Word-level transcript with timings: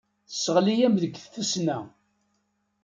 Tesseɣli-am 0.29 0.95
deg 1.01 1.13
tfesna. 1.17 1.77